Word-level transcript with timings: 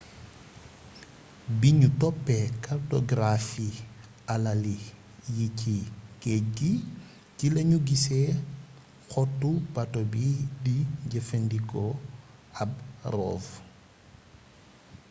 bi 1.59 1.69
ñu 1.79 1.87
toppé 2.01 2.37
kartogaraafi 2.65 3.67
alali 4.33 4.77
yi 5.35 5.45
ci 5.59 5.75
géej 6.21 6.43
gi 6.57 6.71
ci 7.37 7.45
lañu 7.55 7.77
gisee 7.87 8.29
xottu 9.11 9.49
bato 9.75 10.01
bi 10.11 10.25
di 10.63 10.75
jëfandikoo 11.11 11.93
ab 12.61 12.71
rov 13.13 13.43